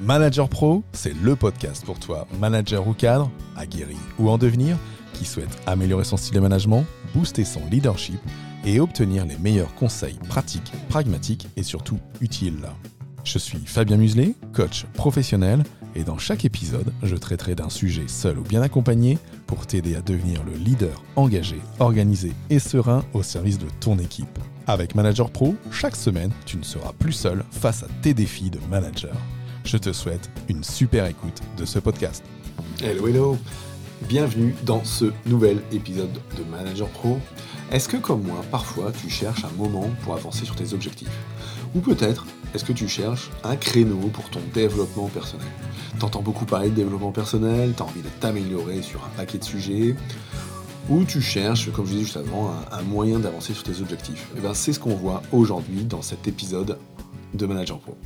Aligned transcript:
Manager 0.00 0.48
Pro, 0.48 0.84
c'est 0.92 1.14
le 1.22 1.34
podcast 1.34 1.84
pour 1.84 1.98
toi, 1.98 2.28
manager 2.38 2.86
ou 2.86 2.92
cadre, 2.92 3.30
aguerri 3.56 3.96
ou 4.20 4.30
en 4.30 4.38
devenir, 4.38 4.76
qui 5.12 5.24
souhaite 5.24 5.60
améliorer 5.66 6.04
son 6.04 6.16
style 6.16 6.36
de 6.36 6.40
management, 6.40 6.84
booster 7.14 7.44
son 7.44 7.62
leadership 7.68 8.20
et 8.64 8.78
obtenir 8.78 9.26
les 9.26 9.36
meilleurs 9.38 9.74
conseils 9.74 10.18
pratiques, 10.28 10.72
pragmatiques 10.88 11.48
et 11.56 11.64
surtout 11.64 11.98
utiles. 12.20 12.68
Je 13.24 13.38
suis 13.38 13.58
Fabien 13.66 13.96
Muselet, 13.96 14.34
coach 14.52 14.86
professionnel, 14.94 15.64
et 15.96 16.04
dans 16.04 16.18
chaque 16.18 16.44
épisode, 16.44 16.92
je 17.02 17.16
traiterai 17.16 17.56
d'un 17.56 17.68
sujet 17.68 18.06
seul 18.06 18.38
ou 18.38 18.42
bien 18.42 18.62
accompagné 18.62 19.18
pour 19.48 19.66
t'aider 19.66 19.96
à 19.96 20.00
devenir 20.00 20.44
le 20.44 20.52
leader 20.52 21.02
engagé, 21.16 21.60
organisé 21.80 22.32
et 22.50 22.60
serein 22.60 23.04
au 23.14 23.24
service 23.24 23.58
de 23.58 23.66
ton 23.80 23.98
équipe. 23.98 24.38
Avec 24.68 24.94
Manager 24.94 25.30
Pro, 25.30 25.56
chaque 25.72 25.96
semaine, 25.96 26.30
tu 26.46 26.56
ne 26.56 26.62
seras 26.62 26.92
plus 26.92 27.12
seul 27.12 27.44
face 27.50 27.82
à 27.82 27.88
tes 28.00 28.14
défis 28.14 28.50
de 28.50 28.60
manager. 28.70 29.16
Je 29.64 29.76
te 29.76 29.92
souhaite 29.92 30.30
une 30.48 30.64
super 30.64 31.06
écoute 31.06 31.40
de 31.56 31.64
ce 31.64 31.78
podcast. 31.78 32.24
Hello, 32.82 33.06
hello 33.06 33.38
Bienvenue 34.08 34.54
dans 34.64 34.84
ce 34.84 35.06
nouvel 35.26 35.60
épisode 35.72 36.12
de 36.12 36.44
Manager 36.50 36.88
Pro. 36.88 37.18
Est-ce 37.70 37.88
que 37.88 37.96
comme 37.96 38.22
moi, 38.22 38.42
parfois, 38.50 38.92
tu 38.92 39.10
cherches 39.10 39.44
un 39.44 39.50
moment 39.58 39.90
pour 40.02 40.14
avancer 40.14 40.44
sur 40.44 40.54
tes 40.54 40.72
objectifs? 40.72 41.10
Ou 41.74 41.80
peut-être, 41.80 42.26
est-ce 42.54 42.64
que 42.64 42.72
tu 42.72 42.88
cherches 42.88 43.30
un 43.44 43.56
créneau 43.56 44.08
pour 44.12 44.30
ton 44.30 44.40
développement 44.54 45.08
personnel? 45.08 45.48
T'entends 45.98 46.22
beaucoup 46.22 46.46
parler 46.46 46.70
de 46.70 46.76
développement 46.76 47.12
personnel, 47.12 47.74
t'as 47.76 47.84
envie 47.84 48.02
de 48.02 48.08
t'améliorer 48.20 48.80
sur 48.82 49.04
un 49.04 49.10
paquet 49.16 49.38
de 49.38 49.44
sujets, 49.44 49.96
ou 50.88 51.04
tu 51.04 51.20
cherches, 51.20 51.70
comme 51.72 51.84
je 51.84 51.90
disais 51.90 52.04
juste 52.04 52.16
avant, 52.16 52.52
un, 52.72 52.82
moyen 52.82 53.18
d'avancer 53.18 53.52
sur 53.52 53.64
tes 53.64 53.80
objectifs? 53.82 54.28
Et 54.36 54.40
bien 54.40 54.54
c'est 54.54 54.72
ce 54.72 54.80
qu'on 54.80 54.94
voit 54.94 55.22
aujourd'hui 55.32 55.84
dans 55.84 56.00
cet 56.00 56.26
épisode 56.28 56.78
de 57.34 57.46
Manager 57.46 57.78
Pro. 57.80 57.96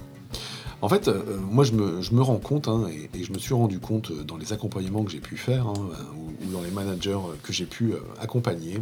En 0.83 0.89
fait, 0.89 1.07
euh, 1.07 1.39
moi, 1.39 1.63
je 1.63 1.73
me, 1.75 2.23
rends 2.23 2.39
compte, 2.39 2.67
hein, 2.67 2.89
et, 3.15 3.23
je 3.23 3.33
me 3.33 3.39
suis 3.39 3.55
rendu 3.55 3.79
compte 3.79 4.11
euh, 4.11 4.25
dans 4.25 4.37
les 4.37 4.53
accompagnements 4.53 5.05
que 5.05 5.13
j'ai 5.13 5.21
pu 5.21 5.37
faire, 5.37 5.69
hein, 5.69 5.91
ou, 6.17 6.51
dans 6.51 6.61
les 6.61 6.73
managers 6.73 7.19
que 7.45 7.53
j'ai 7.53 7.67
pu 7.67 7.93
euh, 7.93 8.01
accompagner, 8.21 8.81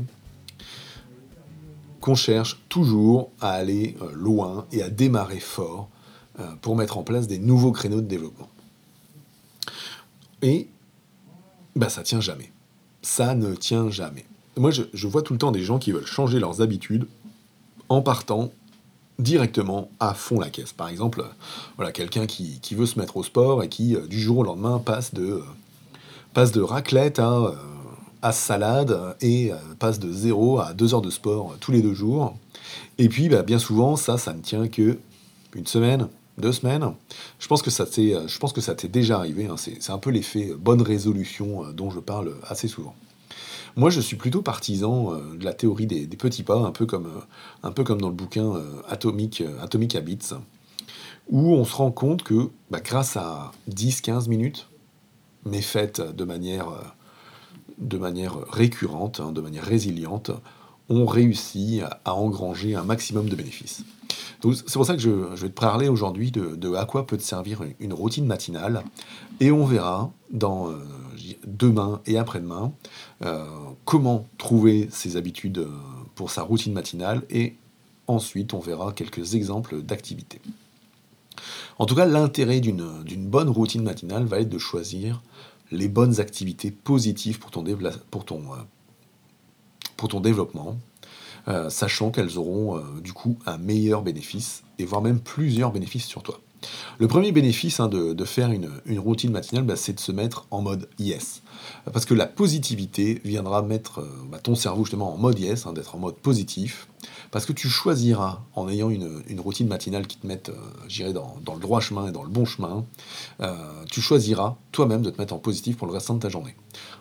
qu'on 2.01 2.15
cherche 2.15 2.63
toujours 2.71 3.31
à 3.43 3.51
aller 3.51 3.99
loin 4.15 4.67
et 4.73 4.83
à 4.83 4.89
démarrer 4.89 5.39
fort 5.39 5.91
pour 6.63 6.75
mettre 6.75 6.97
en 6.97 7.03
place 7.03 7.27
des 7.27 7.39
nouveaux 7.39 7.73
créneaux 7.73 8.01
de 8.01 8.07
développement. 8.07 8.49
Et 10.41 10.69
bah, 11.77 11.91
ça 11.91 12.03
tient 12.03 12.23
jamais. 12.23 12.51
Ça 13.03 13.35
ne 13.35 13.55
tient 13.55 13.91
jamais. 13.91 14.25
Moi, 14.57 14.71
je 14.71 15.07
vois 15.07 15.21
tout 15.21 15.35
le 15.35 15.39
temps 15.39 15.53
des 15.53 15.63
gens 15.63 15.79
qui 15.79 15.93
veulent 15.93 16.07
changer 16.07 16.41
leurs 16.41 16.63
habitudes 16.63 17.07
en 17.91 18.01
partant 18.01 18.51
directement 19.21 19.91
à 20.01 20.15
fond 20.15 20.41
la 20.41 20.51
caisse. 20.51 20.73
Par 20.73 20.89
exemple, 20.89 21.25
voilà, 21.77 21.93
quelqu'un 21.93 22.27
qui, 22.27 22.61
veut 22.73 22.87
se 22.87 22.99
mettre 22.99 23.17
au 23.17 23.23
sport 23.23 23.63
et 23.63 23.69
qui, 23.69 23.95
euh, 23.95 24.07
du 24.07 24.21
jour 24.21 24.39
au 24.39 24.43
lendemain, 24.43 24.79
passe 24.79 25.15
de, 25.15 25.25
euh, 25.25 25.45
passe 26.35 26.53
de 26.53 26.61
raclette 26.61 27.19
à, 27.19 27.33
euh, 27.33 27.53
à 28.23 28.33
salade 28.33 29.17
et 29.21 29.51
passe 29.79 29.99
de 29.99 30.13
0 30.13 30.59
à 30.59 30.75
2 30.75 30.95
heures 30.95 31.01
de 31.01 31.11
sport 31.11 31.57
tous 31.61 31.73
les 31.73 31.81
deux 31.81 31.95
jours. 31.95 32.37
Et 32.99 33.09
puis, 33.09 33.29
bah, 33.29 33.43
bien 33.43 33.59
souvent, 33.59 33.97
ça, 33.97 34.19
ça 34.19 34.33
ne 34.33 34.41
tient 34.41 34.69
que 34.69 34.99
une 35.55 35.67
semaine, 35.67 36.09
deux 36.39 36.53
semaines. 36.53 36.93
Je 37.39 37.49
pense 37.49 37.63
que 37.63 37.71
ça 37.71 37.87
t'est 37.87 38.89
déjà 38.89 39.17
arrivé. 39.17 39.47
Hein. 39.47 39.57
C'est 39.57 39.91
un 39.91 39.99
peu 39.99 40.11
l'effet 40.11 40.53
bonne 40.59 40.83
résolution 40.83 41.65
dont 41.73 41.91
je 41.91 41.99
parle 41.99 42.35
assez 42.49 42.69
souvent. 42.69 42.95
Moi, 43.77 43.91
je 43.91 44.01
suis 44.01 44.17
plutôt 44.17 44.43
partisan 44.43 45.13
euh, 45.13 45.37
de 45.37 45.45
la 45.45 45.55
théorie 45.55 45.87
des, 45.87 46.07
petits 46.07 46.43
pas, 46.43 46.59
un 46.59 46.73
peu 46.73 46.87
comme, 46.87 47.07
euh, 47.07 47.21
un 47.63 47.73
peu 47.73 47.85
comme 47.85 48.01
dans 48.01 48.09
le 48.09 48.15
bouquin 48.15 48.55
euh, 48.55 48.83
Atomic, 48.89 49.43
Atomic 49.61 49.95
Habits, 49.95 50.31
où 51.29 51.55
on 51.55 51.65
se 51.65 51.75
rend 51.75 51.93
compte 51.93 52.23
que 52.23 52.51
bah, 52.71 52.81
grâce 52.81 53.17
à 53.17 53.53
10-15 53.71 54.29
minutes, 54.29 54.69
mais 55.47 55.63
faites 55.63 56.01
de 56.01 56.25
manière, 56.25 56.67
de 57.79 57.97
manière 57.97 58.37
récurrente, 58.51 59.21
hein, 59.21 59.33
de 59.33 59.41
manière 59.41 59.65
résiliente, 59.65 60.31
on 60.89 61.07
réussit 61.07 61.83
à 62.05 62.15
engranger 62.15 62.75
un 62.75 62.83
maximum 62.83 63.29
de 63.29 63.37
bénéfices. 63.37 63.85
C'est 64.43 64.73
pour 64.73 64.87
ça 64.87 64.95
que 64.95 65.01
je, 65.01 65.11
vais 65.11 65.49
te 65.49 65.61
parler 65.61 65.89
aujourd'hui 65.89 66.33
de, 66.33 66.75
à 66.75 66.85
quoi 66.85 67.07
peut 67.07 67.17
te 67.17 67.23
servir 67.23 67.63
une, 67.79 67.93
routine 67.93 68.27
matinale. 68.27 68.83
Et 69.39 69.53
on 69.53 69.65
verra 69.65 70.11
dans 70.33 70.71
demain 71.47 72.01
et 72.07 72.19
après-demain 72.19 72.73
euh, 73.23 73.47
comment 73.85 74.27
trouver 74.39 74.89
ses 74.91 75.17
habitudes 75.17 75.59
euh, 75.59 75.71
pour 76.15 76.31
sa 76.31 76.43
routine 76.43 76.73
matinale 76.73 77.23
et 77.31 77.57
ensuite 78.07 78.55
on 78.55 78.61
verra 78.61 78.93
quelques 78.93 79.35
exemples 79.35 79.83
d'activités. 79.83 80.41
En 81.79 81.87
tout 81.87 81.95
cas, 81.95 82.05
l'intérêt 82.05 82.61
d'une 82.61 83.27
bonne 83.27 83.49
routine 83.49 83.83
matinale 83.83 84.25
va 84.25 84.41
être 84.41 84.51
de 84.51 84.59
choisir 84.59 85.23
les 85.71 85.89
bonnes 85.89 86.21
activités 86.21 86.71
positives 86.71 87.39
pour 87.39 87.51
ton, 87.51 87.65
euh, 87.67 88.57
pour 89.97 90.09
ton 90.09 90.21
développement, 90.21 90.79
sachant 91.69 92.11
qu'elles 92.11 92.39
auront 92.39 92.81
du 93.01 93.13
coup 93.13 93.39
un 93.47 93.57
meilleur 93.57 94.03
bénéfice, 94.03 94.63
et 94.79 94.85
voire 94.85 95.01
même 95.01 95.19
plusieurs 95.19 95.73
bénéfices 95.73 96.05
sur 96.05 96.23
toi. 96.23 96.41
Le 96.99 97.09
premier 97.09 97.33
bénéfice 97.33 97.81
hein, 97.81 97.89
de, 97.89 98.25
faire 98.25 98.51
une, 98.51 98.99
routine 98.99 99.31
matinale, 99.31 99.65
bah, 99.65 99.77
c'est 99.77 99.95
de 99.95 100.01
se 100.01 100.13
mettre 100.13 100.47
en 100.51 100.61
mode 100.63 100.89
yes. 100.99 101.43
Parce 101.93 102.05
que 102.05 102.15
la 102.15 102.27
positivité 102.27 103.21
viendra 103.25 103.63
mettre 103.63 104.01
euh, 104.01 104.09
bah, 104.31 104.39
ton 104.39 104.55
cerveau 104.55 104.85
justement 104.85 105.13
en 105.13 105.17
mode 105.17 105.39
yes, 105.39 105.67
hein, 105.67 105.73
d'être 105.73 105.95
en 105.95 105.99
mode 105.99 106.17
positif. 106.17 106.89
Parce 107.31 107.47
que 107.47 107.53
tu 107.53 107.69
choisiras, 107.69 108.41
en 108.55 108.69
ayant 108.69 108.91
une, 108.91 109.23
routine 109.39 109.69
matinale 109.69 110.07
qui 110.07 110.19
te 110.19 110.27
mette, 110.27 110.51
euh, 110.51 111.13
dans, 111.13 111.55
le 111.55 111.61
droit 111.61 111.81
chemin 111.81 112.09
et 112.09 112.13
dans 112.13 112.23
le 112.23 112.29
bon 112.29 112.45
chemin, 112.45 112.85
euh, 113.41 113.57
tu 113.91 114.01
choisiras 114.01 114.57
toi-même 114.73 115.03
de 115.03 115.11
te 115.11 115.19
mettre 115.19 115.33
en 115.33 115.39
positif 115.39 115.77
pour 115.77 115.87
le 115.87 115.93
restant 115.93 116.15
de 116.15 116.21
ta 116.21 116.29
journée. 116.29 116.57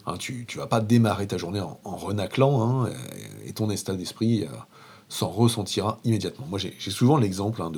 Hein, 0.06 0.16
tu 0.18 0.46
ne 0.56 0.60
vas 0.60 0.68
pas 0.68 0.80
démarrer 0.80 1.28
ta 1.28 1.38
journée 1.38 1.62
en, 1.62 1.78
renaclant, 1.84 2.86
et, 3.46 3.54
ton 3.54 3.70
état 3.70 3.96
d'esprit 3.96 4.46
s'en 5.10 5.30
ressentira 5.30 6.00
immédiatement. 6.06 6.46
Moi, 6.48 6.60
j'ai 6.60 6.92
souvent 6.92 7.18
l'exemple 7.18 7.62
hein, 7.62 7.72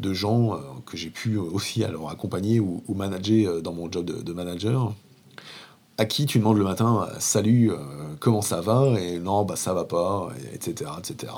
de, 0.00 0.12
gens 0.12 0.54
euh, 0.54 0.58
que 0.84 0.96
j'ai 0.96 1.10
pu 1.10 1.36
aussi 1.36 1.84
alors 1.84 2.10
accompagner 2.10 2.60
ou, 2.60 2.82
manager 2.94 3.50
euh, 3.52 3.60
dans 3.60 3.72
mon 3.72 3.90
job 3.90 4.04
de 4.04 4.32
manager, 4.32 4.92
à 6.00 6.06
qui 6.06 6.24
tu 6.24 6.38
demandes 6.38 6.56
le 6.56 6.64
matin 6.64 7.06
euh, 7.06 7.14
salut 7.18 7.72
euh, 7.72 7.76
comment 8.20 8.40
ça 8.40 8.62
va? 8.62 8.98
Et 8.98 9.18
non 9.18 9.44
bah 9.44 9.54
ça 9.54 9.74
va 9.74 9.84
pas 9.84 10.30
etc 10.54 10.90
etc 10.98 11.30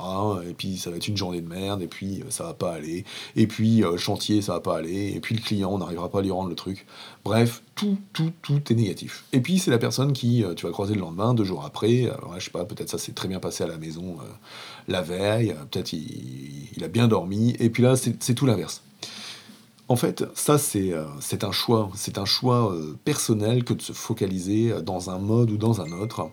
et 0.49 0.53
puis 0.53 0.77
ça 0.77 0.89
va 0.89 0.95
être 0.95 1.09
une 1.09 1.17
journée 1.17 1.41
de 1.41 1.49
merde 1.49 1.81
et 1.81 1.87
puis 1.87 2.21
euh, 2.21 2.29
ça 2.29 2.45
va 2.45 2.53
pas 2.53 2.71
aller. 2.71 3.03
Et 3.35 3.45
puis 3.45 3.83
chantier 3.97 4.41
ça 4.41 4.53
va 4.53 4.61
pas 4.61 4.77
aller. 4.77 5.11
Et 5.13 5.19
puis 5.19 5.35
le 5.35 5.41
client 5.41 5.69
on 5.69 5.79
n'arrivera 5.79 6.09
pas 6.09 6.19
à 6.19 6.21
lui 6.21 6.31
rendre 6.31 6.47
le 6.47 6.55
truc. 6.55 6.85
Bref 7.25 7.61
tout 7.75 7.97
tout 8.13 8.31
tout 8.41 8.61
est 8.71 8.75
négatif. 8.75 9.25
Et 9.33 9.41
puis 9.41 9.59
c'est 9.59 9.69
la 9.69 9.79
personne 9.79 10.13
qui 10.13 10.45
tu 10.55 10.65
vas 10.65 10.71
croiser 10.71 10.93
le 10.93 11.01
lendemain 11.01 11.33
deux 11.33 11.43
jours 11.43 11.65
après 11.65 12.05
alors, 12.05 12.35
je 12.37 12.45
sais 12.45 12.51
pas 12.51 12.63
peut-être 12.63 12.89
ça 12.89 12.97
s'est 12.97 13.11
très 13.11 13.27
bien 13.27 13.41
passé 13.41 13.65
à 13.65 13.67
la 13.67 13.77
maison 13.77 14.15
la 14.87 15.01
veille 15.01 15.53
peut-être 15.71 15.91
il, 15.91 16.81
a 16.81 16.87
bien 16.87 17.09
dormi. 17.09 17.53
Et 17.59 17.69
puis 17.69 17.83
là 17.83 17.97
c'est 17.97 18.33
tout 18.33 18.45
l'inverse 18.45 18.81
en 19.89 19.95
fait, 19.95 20.23
ça, 20.33 20.57
c'est 20.57 20.93
euh, 20.93 21.05
un 21.41 21.51
choix. 21.51 21.91
C'est 21.95 22.17
un 22.17 22.25
choix 22.25 22.73
euh, 22.73 22.97
personnel 23.03 23.63
que 23.63 23.73
de 23.73 23.81
se 23.81 23.91
focaliser 23.91 24.71
euh, 24.71 24.81
dans 24.81 25.09
un 25.09 25.19
mode 25.19 25.51
ou 25.51 25.57
dans 25.57 25.81
un 25.81 25.91
autre. 25.91 26.29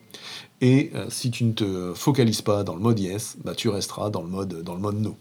Et 0.60 0.92
si 1.08 1.30
tu 1.30 1.44
ne 1.44 1.52
te 1.52 1.94
focalises 1.94 2.42
pas 2.42 2.64
dans 2.64 2.74
le 2.74 2.82
mode 2.82 3.00
yes, 3.00 3.38
bah, 3.42 3.54
tu 3.54 3.70
resteras 3.70 4.10
dans 4.10 4.20
le 4.20 4.28
mode, 4.28 4.62
no. 4.62 5.16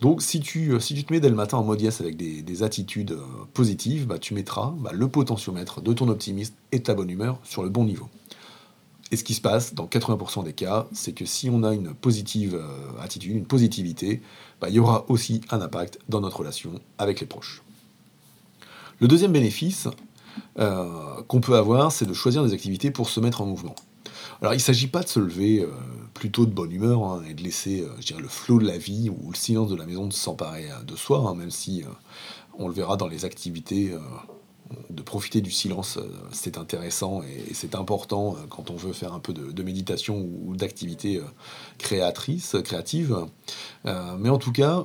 Donc, 0.00 0.20
si 0.20 0.40
tu, 0.40 0.80
si 0.80 0.94
tu 0.94 1.04
te 1.04 1.12
mets 1.12 1.20
dès 1.20 1.28
le 1.28 1.36
matin 1.36 1.58
en 1.58 1.62
mode 1.62 1.80
yes 1.80 2.00
avec 2.00 2.16
des, 2.16 2.62
attitudes 2.64 3.16
positives, 3.54 4.08
bah, 4.08 4.18
tu 4.18 4.34
mettras 4.34 4.74
bah, 4.78 4.90
le 4.92 5.06
potentiomètre 5.06 5.80
de 5.80 5.92
ton 5.92 6.08
optimisme 6.08 6.54
et 6.72 6.80
de 6.80 6.82
ta 6.82 6.94
bonne 6.94 7.08
humeur 7.08 7.38
sur 7.44 7.62
le 7.62 7.68
bon 7.68 7.84
niveau. 7.84 8.08
Et 9.10 9.16
ce 9.16 9.24
qui 9.24 9.34
se 9.34 9.40
passe 9.40 9.74
dans 9.74 9.86
80% 9.86 10.44
des 10.44 10.52
cas, 10.52 10.86
c'est 10.92 11.12
que 11.12 11.24
si 11.24 11.48
on 11.48 11.62
a 11.62 11.72
une 11.72 11.94
positive 11.94 12.54
euh, 12.54 13.02
attitude, 13.02 13.34
une 13.34 13.46
positivité, 13.46 14.22
bah, 14.60 14.68
il 14.68 14.74
y 14.74 14.78
aura 14.78 15.06
aussi 15.08 15.40
un 15.50 15.60
impact 15.62 15.98
dans 16.08 16.20
notre 16.20 16.40
relation 16.40 16.72
avec 16.98 17.20
les 17.20 17.26
proches. 17.26 17.62
Le 19.00 19.08
deuxième 19.08 19.32
bénéfice 19.32 19.88
euh, 20.58 21.22
qu'on 21.26 21.40
peut 21.40 21.56
avoir, 21.56 21.90
c'est 21.90 22.04
de 22.04 22.12
choisir 22.12 22.44
des 22.44 22.52
activités 22.52 22.90
pour 22.90 23.08
se 23.08 23.20
mettre 23.20 23.40
en 23.40 23.46
mouvement. 23.46 23.74
Alors 24.40 24.52
il 24.52 24.58
ne 24.58 24.62
s'agit 24.62 24.88
pas 24.88 25.02
de 25.02 25.08
se 25.08 25.20
lever 25.20 25.60
euh, 25.60 25.68
plutôt 26.12 26.44
de 26.44 26.52
bonne 26.52 26.70
humeur 26.70 27.02
hein, 27.04 27.22
et 27.28 27.32
de 27.32 27.42
laisser 27.42 27.84
le 28.16 28.28
flot 28.28 28.58
de 28.58 28.66
la 28.66 28.76
vie 28.76 29.08
ou 29.08 29.30
le 29.30 29.36
silence 29.36 29.70
de 29.70 29.76
la 29.76 29.86
maison 29.86 30.10
s'emparer 30.10 30.68
de 30.86 30.96
soi, 30.96 31.24
hein, 31.26 31.34
même 31.34 31.50
si 31.50 31.82
on 32.58 32.68
le 32.68 32.74
verra 32.74 32.96
dans 32.96 33.08
les 33.08 33.24
activités 33.24 33.92
de 34.90 35.02
profiter 35.02 35.40
du 35.40 35.50
silence, 35.50 35.98
c'est 36.32 36.58
intéressant 36.58 37.22
et, 37.22 37.54
c'est 37.54 37.74
important 37.74 38.36
quand 38.50 38.70
on 38.70 38.76
veut 38.76 38.92
faire 38.92 39.12
un 39.14 39.20
peu 39.20 39.32
de, 39.32 39.62
méditation 39.62 40.18
ou 40.18 40.56
d'activité 40.56 41.20
créatrice, 41.78 42.56
créative. 42.64 43.16
mais 43.84 44.28
en 44.28 44.38
tout 44.38 44.52
cas, 44.52 44.84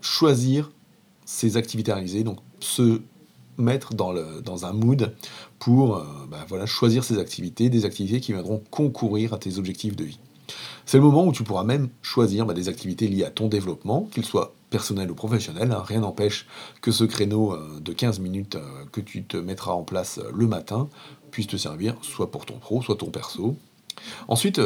choisir 0.00 0.70
ses 1.24 1.56
activités 1.56 1.92
à 1.92 1.96
réaliser, 1.96 2.24
donc 2.24 2.38
se 2.60 3.00
mettre 3.58 3.94
dans 3.94 4.66
un 4.66 4.72
mood 4.72 5.14
pour 5.58 6.04
bah, 6.30 6.44
voilà, 6.48 6.66
choisir 6.66 7.04
ses 7.04 7.18
activités, 7.18 7.68
des 7.68 7.84
activités 7.84 8.20
qui 8.20 8.32
viendront 8.32 8.62
concourir 8.70 9.34
à 9.34 9.38
tes 9.38 9.58
objectifs 9.58 9.96
de 9.96 10.04
vie. 10.04 10.18
C'est 10.86 10.96
le 10.96 11.04
moment 11.04 11.26
où 11.26 11.32
tu 11.32 11.42
pourras 11.42 11.64
même 11.64 11.88
choisir 12.02 12.46
bah, 12.46 12.54
des 12.54 12.68
activités 12.68 13.08
liées 13.08 13.24
à 13.24 13.30
ton 13.30 13.48
développement, 13.48 14.08
qu'ils 14.10 14.24
soient 14.24 14.54
personnels 14.70 15.10
ou 15.10 15.14
professionnels. 15.14 15.72
Hein. 15.72 15.82
Rien 15.84 16.00
n'empêche 16.00 16.46
que 16.80 16.90
ce 16.90 17.04
créneau 17.04 17.52
euh, 17.52 17.80
de 17.80 17.92
15 17.92 18.20
minutes 18.20 18.56
euh, 18.56 18.84
que 18.92 19.00
tu 19.00 19.24
te 19.24 19.36
mettras 19.36 19.72
en 19.72 19.82
place 19.82 20.18
euh, 20.18 20.30
le 20.34 20.46
matin 20.46 20.88
puisse 21.30 21.46
te 21.46 21.56
servir 21.56 21.96
soit 22.02 22.30
pour 22.30 22.46
ton 22.46 22.58
pro, 22.58 22.82
soit 22.82 22.96
ton 22.96 23.10
perso. 23.10 23.56
Ensuite, 24.28 24.60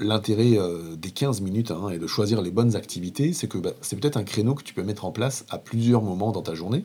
l'intérêt 0.00 0.56
des 0.96 1.10
15 1.10 1.42
minutes 1.42 1.70
hein, 1.70 1.90
et 1.90 1.98
de 1.98 2.06
choisir 2.06 2.40
les 2.40 2.50
bonnes 2.50 2.74
activités, 2.74 3.34
c'est 3.34 3.46
que 3.46 3.58
bah, 3.58 3.72
c'est 3.82 4.00
peut-être 4.00 4.16
un 4.16 4.24
créneau 4.24 4.54
que 4.54 4.62
tu 4.62 4.72
peux 4.72 4.82
mettre 4.82 5.04
en 5.04 5.12
place 5.12 5.44
à 5.50 5.58
plusieurs 5.58 6.00
moments 6.00 6.32
dans 6.32 6.40
ta 6.40 6.54
journée. 6.54 6.84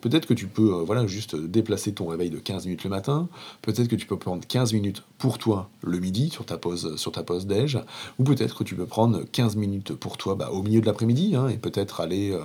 Peut-être 0.00 0.26
que 0.26 0.34
tu 0.34 0.46
peux 0.46 0.74
euh, 0.74 0.84
voilà, 0.84 1.06
juste 1.06 1.36
déplacer 1.36 1.92
ton 1.92 2.06
réveil 2.06 2.30
de 2.30 2.38
15 2.38 2.66
minutes 2.66 2.84
le 2.84 2.90
matin, 2.90 3.28
peut-être 3.62 3.88
que 3.88 3.96
tu 3.96 4.06
peux 4.06 4.18
prendre 4.18 4.46
15 4.46 4.72
minutes 4.72 5.02
pour 5.18 5.38
toi 5.38 5.68
le 5.82 5.98
midi 5.98 6.30
sur 6.30 6.44
ta 6.44 6.58
pause, 6.58 6.96
sur 6.96 7.12
ta 7.12 7.22
pause 7.22 7.46
déj, 7.46 7.78
ou 8.18 8.24
peut-être 8.24 8.58
que 8.58 8.64
tu 8.64 8.74
peux 8.74 8.86
prendre 8.86 9.22
15 9.30 9.56
minutes 9.56 9.94
pour 9.94 10.16
toi 10.16 10.34
bah, 10.34 10.50
au 10.52 10.62
milieu 10.62 10.80
de 10.80 10.86
l'après-midi 10.86 11.34
hein, 11.36 11.48
et 11.48 11.56
peut-être 11.56 12.00
aller 12.00 12.38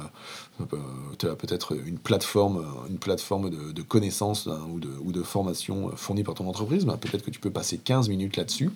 tu 1.20 1.28
as 1.28 1.36
peut-être 1.36 1.76
une 1.86 2.00
plateforme, 2.00 2.66
une 2.90 2.98
plateforme 2.98 3.50
de, 3.50 3.82
connaissances 3.84 4.48
hein, 4.48 4.60
ou, 4.74 4.80
de, 4.80 4.90
ou, 5.04 5.12
de, 5.12 5.22
formation 5.22 5.92
fournie 5.96 6.24
par 6.24 6.34
ton 6.34 6.48
entreprise, 6.48 6.86
bah, 6.86 6.98
peut-être 7.00 7.24
que 7.24 7.30
tu 7.30 7.40
peux 7.40 7.52
passer 7.52 7.78
15 7.78 8.10
minutes 8.10 8.38
là-dessus. 8.38 8.72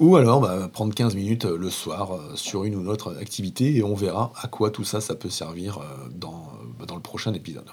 Ou 0.00 0.16
alors 0.16 0.40
bah, 0.40 0.70
prendre 0.72 0.94
15 0.94 1.14
minutes 1.14 1.44
euh, 1.44 1.58
le 1.58 1.68
soir 1.68 2.12
euh, 2.14 2.34
sur 2.34 2.64
une 2.64 2.74
ou 2.74 2.80
une 2.80 2.88
autre 2.88 3.14
activité 3.20 3.76
et 3.76 3.82
on 3.82 3.94
verra 3.94 4.32
à 4.40 4.48
quoi 4.48 4.70
tout 4.70 4.82
ça, 4.82 5.02
ça 5.02 5.14
peut 5.14 5.28
servir 5.28 5.78
euh, 5.78 6.08
dans, 6.10 6.48
dans 6.86 6.96
le 6.96 7.00
prochain 7.02 7.32
épisode. 7.34 7.66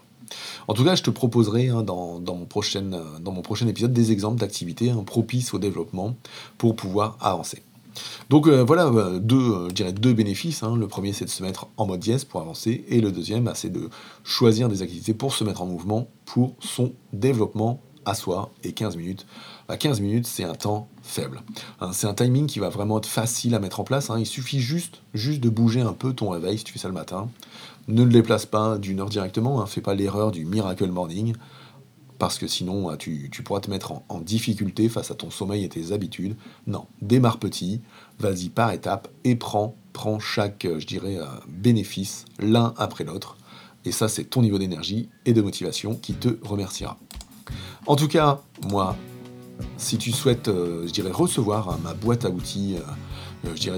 En 0.68 0.74
tout 0.74 0.84
cas, 0.84 0.96
je 0.96 1.04
te 1.04 1.10
proposerai 1.10 1.70
hein, 1.70 1.84
dans, 1.84 2.20
mon 2.20 2.46
prochain, 2.46 3.68
épisode 3.68 3.94
des 3.94 4.12
exemples 4.12 4.40
d'activités 4.40 4.90
hein, 4.90 5.04
propices 5.06 5.54
au 5.54 5.60
développement 5.60 6.16
pour 6.58 6.76
pouvoir 6.76 7.18
avancer. 7.22 7.64
Donc 8.30 8.48
voilà, 8.48 8.92
deux, 9.20 9.70
je 9.70 9.74
dirais 9.74 9.94
deux 9.94 10.14
bénéfices. 10.14 10.62
Hein. 10.64 10.76
Le 10.76 10.88
premier, 10.88 11.14
c'est 11.14 11.26
de 11.26 11.30
se 11.30 11.42
mettre 11.42 11.68
en 11.78 11.88
mode 11.88 12.00
dièse 12.00 12.26
pour 12.26 12.42
avancer. 12.42 12.86
Et 12.90 13.02
le 13.02 13.12
deuxième, 13.12 13.46
bah, 13.46 13.54
c'est 13.56 13.72
de 13.72 13.90
choisir 14.24 14.70
des 14.70 14.82
activités 14.82 15.14
pour 15.14 15.34
se 15.34 15.44
mettre 15.44 15.62
en 15.62 15.66
mouvement 15.66 16.08
pour 16.26 16.56
son 16.60 16.94
développement 17.14 17.82
à 18.06 18.14
soi. 18.14 18.52
Et 18.64 18.74
15 18.74 18.98
minutes, 18.98 19.26
15 19.76 20.00
minutes, 20.00 20.28
c'est 20.28 20.46
un 20.46 20.56
temps 20.56 20.88
faible. 21.02 21.42
Hein, 21.82 21.92
c'est 21.92 22.08
un 22.08 22.14
timing 22.14 22.48
qui 22.48 22.60
va 22.60 22.70
vraiment 22.70 23.00
être 23.00 23.08
facile 23.08 23.54
à 23.54 23.60
mettre 23.60 23.82
en 23.82 23.84
place. 23.84 24.10
Hein. 24.10 24.20
Il 24.20 24.26
suffit 24.26 24.62
juste, 24.62 25.02
juste 25.14 25.42
de 25.42 25.50
bouger 25.50 25.82
un 25.82 25.94
peu 25.94 26.14
ton 26.14 26.30
réveil 26.30 26.58
si 26.58 26.64
tu 26.64 26.72
fais 26.72 26.80
ça 26.80 26.88
le 26.88 26.94
matin. 26.94 27.30
Ne 27.90 28.04
le 28.04 28.10
déplace 28.10 28.46
pas 28.46 28.78
d'une 28.78 29.02
heure 29.02 29.10
directement. 29.10 29.62
Hein. 29.62 29.66
Fais 29.66 29.82
pas 29.82 29.94
l'erreur 29.94 30.32
du 30.32 30.46
miracle 30.46 30.88
morning. 30.88 31.34
Parce 32.20 32.40
que 32.40 32.48
sinon, 32.48 32.96
tu, 32.98 33.30
pourras 33.44 33.60
te 33.60 33.70
mettre 33.70 33.94
en, 34.10 34.20
difficulté 34.22 34.90
face 34.90 35.12
à 35.12 35.16
ton 35.16 35.30
sommeil 35.30 35.64
et 35.64 35.70
tes 35.70 35.92
habitudes. 35.92 36.36
Non, 36.66 36.88
démarre 37.02 37.38
petit, 37.38 37.82
vas-y 38.18 38.50
par 38.50 38.72
étapes 38.72 39.08
et 39.24 39.36
prends, 39.36 39.76
prends 39.94 40.18
chaque, 40.18 40.66
euh, 40.66 40.80
je 40.80 40.88
dirais, 40.88 41.18
euh, 41.18 41.26
bénéfice 41.48 42.26
l'un 42.40 42.74
après 42.78 43.04
l'autre. 43.04 43.38
Et 43.86 43.92
ça, 43.92 44.08
c'est 44.08 44.24
ton 44.24 44.42
niveau 44.42 44.58
d'énergie 44.58 45.10
et 45.26 45.34
de 45.34 45.42
motivation 45.42 45.96
qui 45.96 46.14
te 46.14 46.30
remerciera. 46.42 46.98
En 47.86 47.96
tout 47.96 48.08
cas, 48.08 48.42
moi, 48.68 48.98
si 49.78 49.98
tu 49.98 50.12
souhaites, 50.12 50.48
euh, 50.48 50.86
je 50.88 50.92
dirais, 50.92 51.12
recevoir 51.12 51.70
hein, 51.70 51.78
ma 51.84 51.94
boîte 51.94 52.26
à 52.26 52.30
outils, 52.30 52.76
euh, 52.76 52.82
euh, 53.48 53.52
je 53.56 53.70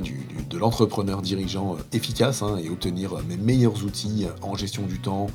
de 0.49 0.57
l'entrepreneur 0.57 1.21
dirigeant 1.21 1.77
efficace 1.93 2.41
hein, 2.41 2.57
et 2.63 2.69
obtenir 2.69 3.15
mes 3.27 3.37
meilleurs 3.37 3.83
outils 3.83 4.25
en 4.41 4.55
gestion 4.55 4.83
du 4.83 4.99
temps 4.99 5.27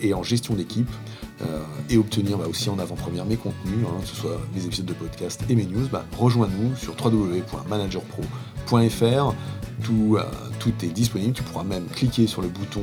et, 0.00 0.14
en 0.14 0.22
gestion 0.22 0.54
d'équipe, 0.54 0.90
et 1.88 1.96
obtenir 1.96 2.38
bah, 2.38 2.46
aussi 2.48 2.70
en 2.70 2.78
avant-première 2.78 3.24
mes 3.24 3.36
contenus, 3.36 3.84
hein, 3.86 3.94
que 4.00 4.06
ce 4.06 4.14
soit 4.16 4.40
mes 4.54 4.64
épisodes 4.64 4.86
de 4.86 4.92
podcast 4.92 5.42
et 5.48 5.54
mes 5.54 5.66
news, 5.66 5.86
bah, 5.90 6.04
rejoins-nous 6.18 6.76
sur 6.76 6.94
www.managerpro.fr. 7.04 9.34
Tout, 9.82 10.18
tout 10.58 10.72
est 10.82 10.88
disponible, 10.88 11.32
tu 11.32 11.42
pourras 11.42 11.64
même 11.64 11.86
cliquer 11.86 12.28
sur 12.28 12.42
le 12.42 12.48
bouton 12.48 12.82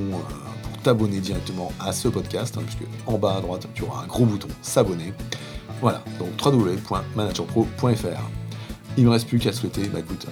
pour 0.64 0.78
t'abonner 0.84 1.20
directement 1.20 1.72
à 1.80 1.94
ce 1.94 2.10
podcast, 2.10 2.58
puisque 2.60 2.84
en 3.08 3.18
bas 3.18 3.38
à 3.38 3.42
droite, 3.42 3.68
tu 3.74 3.84
auras 3.84 4.04
un 4.04 4.08
gros 4.08 4.26
bouton 4.26 4.50
s'abonner. 4.62 5.14
Voilà, 5.82 6.04
donc 6.18 6.30
www.managerpro.fr. 6.44 8.30
Il 8.98 9.06
me 9.06 9.10
reste 9.12 9.28
plus 9.28 9.40
qu'à 9.40 9.54
souhaiter, 9.54 9.88
bah 9.88 10.00
écoute, 10.00 10.26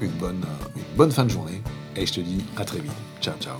une 0.00 0.10
bonne, 0.12 0.44
une 0.76 0.96
bonne 0.96 1.12
fin 1.12 1.24
de 1.24 1.30
journée, 1.30 1.62
et 1.96 2.06
je 2.06 2.12
te 2.12 2.20
dis 2.20 2.44
à 2.56 2.64
très 2.64 2.80
vite. 2.80 2.92
Ciao, 3.20 3.34
ciao. 3.40 3.56